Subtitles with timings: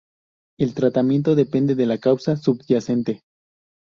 [0.57, 3.21] El tratamiento depende de la causa subyacente.